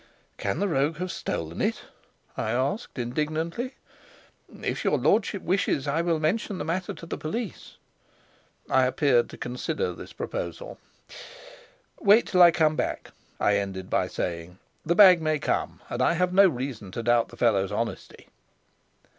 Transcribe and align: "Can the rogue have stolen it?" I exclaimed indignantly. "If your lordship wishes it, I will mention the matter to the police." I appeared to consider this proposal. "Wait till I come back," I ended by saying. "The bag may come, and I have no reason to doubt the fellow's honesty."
"Can 0.39 0.57
the 0.57 0.67
rogue 0.67 0.97
have 0.97 1.11
stolen 1.11 1.61
it?" 1.61 1.83
I 2.35 2.53
exclaimed 2.57 3.11
indignantly. 3.19 3.75
"If 4.51 4.83
your 4.83 4.97
lordship 4.97 5.43
wishes 5.43 5.85
it, 5.85 5.91
I 5.91 6.01
will 6.01 6.19
mention 6.19 6.57
the 6.57 6.65
matter 6.65 6.95
to 6.95 7.05
the 7.05 7.19
police." 7.19 7.75
I 8.67 8.87
appeared 8.87 9.29
to 9.29 9.37
consider 9.37 9.93
this 9.93 10.11
proposal. 10.11 10.79
"Wait 11.99 12.25
till 12.25 12.41
I 12.41 12.49
come 12.49 12.75
back," 12.75 13.11
I 13.39 13.57
ended 13.57 13.91
by 13.91 14.07
saying. 14.07 14.57
"The 14.83 14.95
bag 14.95 15.21
may 15.21 15.37
come, 15.37 15.81
and 15.87 16.01
I 16.01 16.13
have 16.13 16.33
no 16.33 16.47
reason 16.49 16.89
to 16.93 17.03
doubt 17.03 17.29
the 17.29 17.37
fellow's 17.37 17.71
honesty." 17.71 18.29